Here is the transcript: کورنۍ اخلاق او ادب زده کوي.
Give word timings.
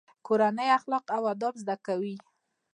کورنۍ 0.27 0.69
اخلاق 0.77 1.05
او 1.15 1.23
ادب 1.33 1.53
زده 1.61 1.75
کوي. 1.85 2.15